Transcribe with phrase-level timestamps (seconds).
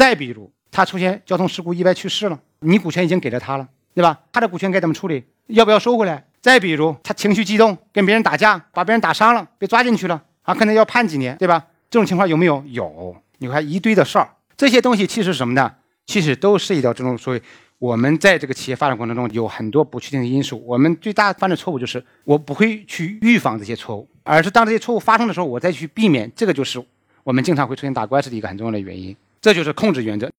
[0.00, 4.18] 再比如他出现交通事故意外去世了，你股权已经给了他了，对吧？
[4.32, 5.22] 他的股权该怎么处理？
[5.48, 6.24] 要不要收回来？
[6.40, 11.66] 再比如他情绪激动，跟别人打架，把别人打伤了，被抓进去了啊，可能要判几年，对吧？
[11.90, 12.64] 这种情况有没有？
[12.68, 14.26] 有，你看一堆的事儿，
[14.56, 15.70] 这些东西其实什么呢？
[16.06, 17.42] 其实都涉及到这种所谓
[17.78, 20.64] 我们在这个企业发展过程中有很多不确定的因素。
[20.66, 26.32] 我们最大犯的错误就是我不会去预防这些错误，而是当这些错误发生的时候，我再去避免。
[26.34, 26.82] 这个就是
[27.22, 29.14] 我们经常会出现打官司的一个很重要的原因。
[29.40, 30.30] 这就是控制原则。